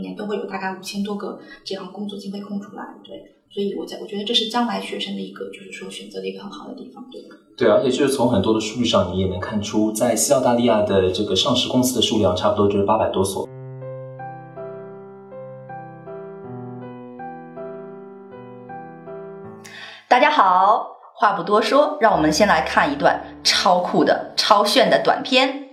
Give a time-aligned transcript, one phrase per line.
[0.00, 2.82] 每年都会有大概五千多个这样工作机会空出来。
[3.04, 7.04] 对，所以我在我觉得这是将来学生的一个就是说选择的一个很好的地方。
[7.12, 7.20] 对，
[7.54, 13.46] 对，而且就是从很多的数据上，你也能看出，在西澳大利亚的这个上市公司的数量差不多就是八百多所。
[20.08, 25.66] 大家好，话不多说，让我们先来看一段超酷的、超炫的短片。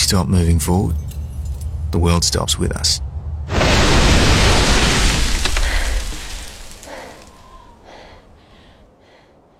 [0.00, 0.96] Stop moving forward,
[1.90, 3.00] the world stops with us.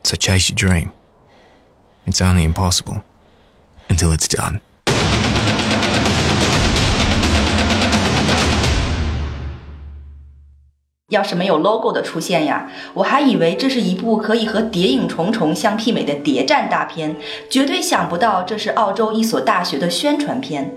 [0.02, 0.92] So chase your dream.
[2.06, 3.04] It's only impossible
[3.88, 4.60] until it's done.
[11.10, 17.14] 要是没有 logo 的出现呀，我还以为这是一部可以和《谍影重重》相媲美的谍战大片，
[17.48, 20.72] 绝对想不到这是澳洲一所大学的宣传片。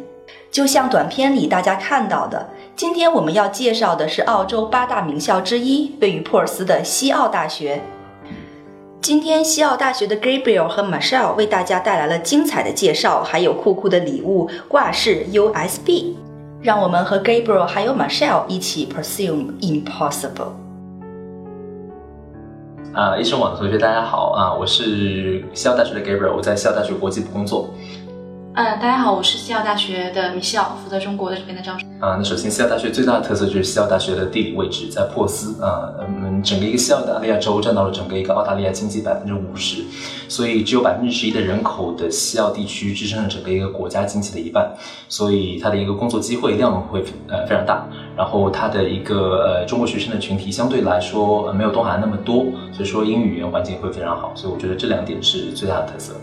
[0.51, 7.81] 就像短片里大家看到的，今天我们要介绍的是澳洲八大名校之一，位于珀尔斯的西澳大学。
[9.01, 16.15] 今天西澳大学的 Gabriel 和 Michelle 为大家带来了精彩的介绍，还有酷酷的礼物挂饰 USB。
[16.63, 20.53] 让我们和 Gabriel 还有 Michelle 一起 pursue impossible。
[22.93, 27.69] 啊，一生网的同学大家好啊，我是西澳大学的 Gabriel，我在西澳大学国际部工作。
[28.55, 31.89] 嗯，大家好，我是西澳大学的米笑，负责中国的这边的招生。
[31.99, 39.83] 啊，那首先西澳大学最大的特色就是西澳大学的地理位置在珀斯啊，我们整个一个西澳大利亚州占到了整个一个澳大利亚经济百分之五十，
[40.29, 44.71] 所以只有百分之十一的人口的西澳地区支撑了整个一个国家经济的一半，
[45.09, 56.13] 所以它的一个工作机会量会呃非常大，然后它的一个呃中国学生的群体相对来说没有东海岸那么多，所以说英语语言环境会非常好，所以我觉得这两点是最大的特色。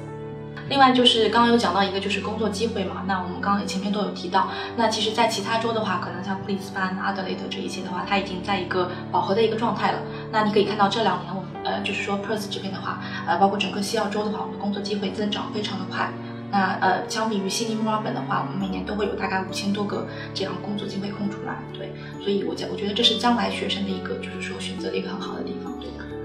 [0.71, 9.99] 另外就是刚刚有讲到一个就是工作机会嘛，那我们刚刚前面都有提到，那其实，在其他州的话，可能像布里斯班、阿德雷德这一些的话，它已经在一个饱和的一个状态了。
[10.31, 16.09] 那你可以看到这两年，我们呃就是说 Perth 这边的话，呃包括整个西澳州的话，我们的工作机会增长非常的快。
[16.53, 21.59] 那呃相比于悉尼、墨尔本的话，我们每年都会有大概五千多个这样工作机会空出来。
[21.77, 21.93] 对，
[22.23, 25.60] 所以我觉我觉得这是将来学生的一个就是说选择的一个很好的地方，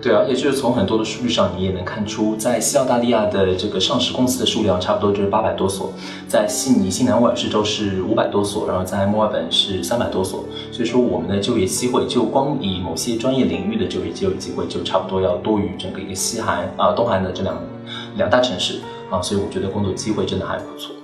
[0.06, 0.14] 对。
[0.14, 5.92] 而且就是从很多的数据上，你也能看出，在西澳大利亚的这个上市公司的数量差不多就是八百多所，
[6.28, 10.46] 在悉尼、新南威尔士州是五百多所，然后在墨尔本是三百多所。
[10.72, 17.58] 所以说，我们的就业机会，就光以某些专业领域的就业就业机会，就差不多要多于整个一个西韩啊东韩的这两
[18.16, 18.80] 两大城市
[19.10, 20.95] 啊，所以我觉得工作机会真的还不错。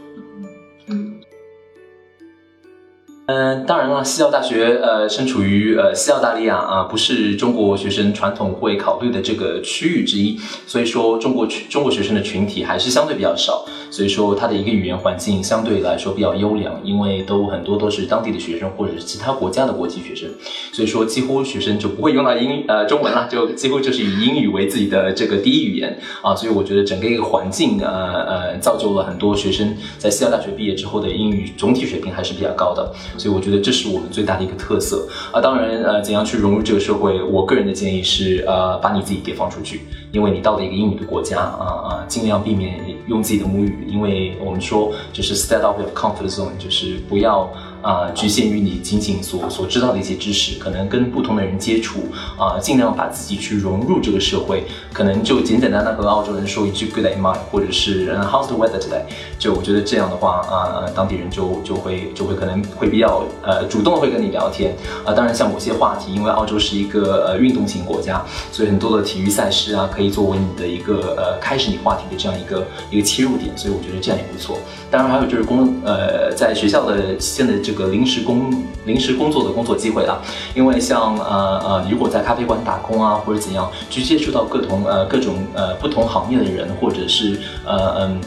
[3.31, 10.37] 嗯，当然了，西澳大学呃身处于呃西澳大利亚啊，不是中国学生传统会考虑的这个区域之一，
[10.67, 20.29] 所以说中国群中国学生的群体还是相对比较少，所以说它的一个语言环境相对来说比较优良，因为都很多都是当地的学生或者是其他国家的国际学生，
[20.73, 32.91] 所以说几乎学生就不会用到英呃中文了，就几乎就是以英语为自己的这个第一语言啊，所以我觉得整个一个环境呃呃造就了很多学生在西澳大学毕业之后的英语总体水平还是比较高的。
[33.21, 35.39] 所以我觉得这是我们最大的一个特色啊！
[35.39, 37.21] 当然，呃，怎样去融入这个社会？
[37.21, 47.47] 我个人的建议是，呃，把你自己给放出去，因为你到了一个英语的国家啊啊，尽量避免用自己的母语，因为我们说就是 step out of comfort zone，就是不要。
[47.81, 51.99] 啊，局限于你仅仅所所知道的一些知识，可能跟不同的人接触
[52.37, 54.63] 啊，尽量把自己去融入这个社会，
[54.93, 59.01] 可能就简简单单和澳洲人说一句 Good day, my，或者是 How's the weather today？
[59.39, 65.11] 就我觉得这样的话啊，当地人就就会就会可能会比较呃主动会跟你聊天啊。
[65.13, 74.59] 当然，像某些话题，因为澳洲是一个呃运动型国家，所以很多的体育赛事啊，可以作为你的一个呃开始你话题的这样一个一个切入点，所以我觉得这样也不错。
[74.91, 77.70] 当然，还有就是公呃在学校的现在这。
[77.71, 78.51] 这个临时工
[78.85, 80.21] 临时工作的工作机会了。
[80.53, 88.21] 因为像呃呃，如果在咖啡馆打工啊，或者怎样，去接触到各同呃各种呃不同行业的人，或者是呃嗯。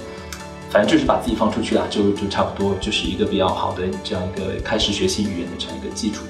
[0.70, 6.24] 反正就是把自己放出去啊，就就差不多就是一个比较好的这样一个开始学习语言的这样一个基础。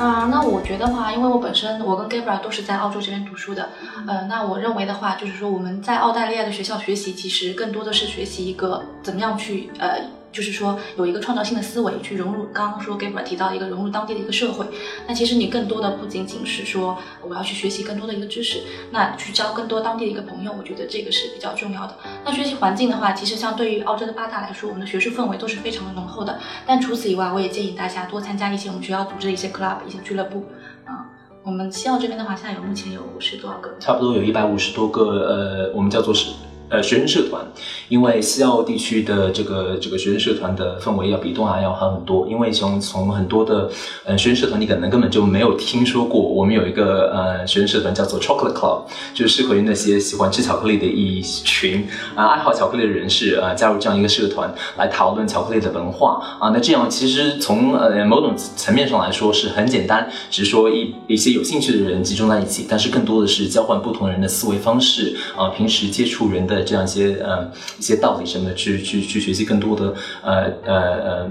[0.00, 3.68] 啊，那我觉得话，因为我本身我跟 Gabriel 都是在澳洲这边读书的，
[4.06, 9.98] 呃，那我认为的话，就是说我们在澳大利亚的学校学习，其实更多的是学习一个怎么样去呃。
[10.32, 14.66] 就是说有一个创造性的思维去融入，刚刚说 Gabriel 提到一个融入当地的一个社会，
[15.06, 18.62] 那其实你更多的不仅仅是说我要去学习更多的一个知识，
[18.92, 21.96] 那去交更多当地的一个朋友，我觉得这个是比较重要的。
[22.24, 26.38] 那学习环境的话，其实像对于澳洲的八大来说，我们的学术氛围都是非常的浓厚的。
[26.66, 30.46] 但除此以外，我也建议大家多参加一些我们学校组织的一些 club 一些俱乐部
[30.84, 31.06] 啊。
[31.42, 33.74] 我们西澳这边的话，现在有目前有是多少个？
[33.80, 36.32] 差不多有一百五十多个，呃，我们叫做是。
[36.70, 37.44] 呃，学生社团，
[37.88, 42.28] 因为西澳地区的这个这个学生社团的氛围要比东海要好很多。
[42.28, 43.68] 因为从从很多的
[44.04, 46.22] 呃学生社团，你可能根本就没有听说过。
[46.22, 56.50] 我们有一个呃学生社团叫做 Chocolate Club，就是适合于那些喜欢吃巧克力的一群啊爱好巧克力的人士啊加入这样一个社团来讨论巧克力的文化啊。
[56.50, 66.59] 那这样其实从呃某种层面上来说是很简单，只是说一一些有兴趣的人集中在一起，但是更多的是交换不同人的思维方式啊，平时接触人的。
[66.64, 71.30] 这样一些呃一些道理什么的，去去去学习更多的呃呃呃。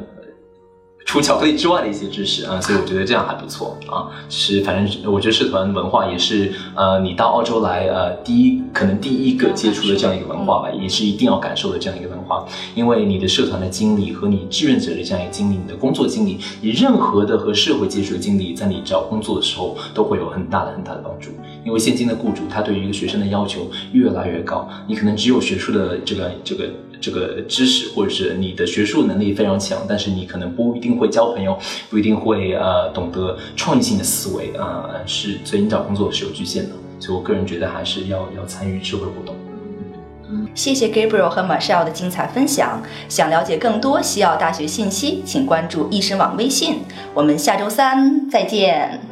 [1.09, 4.05] 除巧克力之外的一些知识啊，所以我觉得这样还不错啊。
[4.29, 12.45] 是，反正我觉得社团文化也是呃，你到澳洲来呃，第一可能第一个接触的这样一个文化吧，也是一定要感受的这样一个文化。
[12.75, 21.31] 因为你的社团的经历和你志愿者的这样一个经历，你的工作经历，你任何的和社会接触的经历，在你找工作的时候都会有很大的很大的帮助。
[21.65, 26.69] 因为现今的雇主他对于一个学生的要求越来越高，你可能只有学术的这个这个。
[26.99, 31.57] 这个知识或者是你的学术能力非常强，但是你可能不一定会交朋友，
[31.89, 36.69] 不一定会呃懂得创意性的思维啊，是所以你找工作是有局限的。
[36.99, 39.35] 所以我个人觉得还是要要参与社会活动。
[40.31, 42.83] 嗯谢谢 Gabriel 和 Marshall 的精彩分享。
[43.07, 46.81] 想了解更多西澳大学信息，请关注易申网微信。
[47.13, 49.08] 我们下周三再见。